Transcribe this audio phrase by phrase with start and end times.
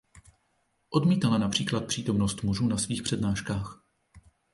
[0.89, 3.83] Odmítala například přítomnost mužů na svých přednáškách.